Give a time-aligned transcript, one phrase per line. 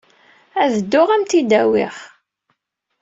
[0.61, 1.95] Ad dduɣ ad am-t-id-awiɣ.